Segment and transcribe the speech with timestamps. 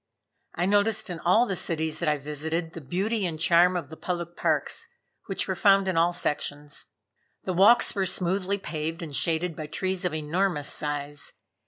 [0.55, 3.95] I noticed in all the cities that I visited the beauty and charm of the
[3.95, 4.87] public parks,
[5.27, 6.87] which were found in all sections.
[7.43, 11.33] The walks were smoothly paved and shaded by trees of enormous size.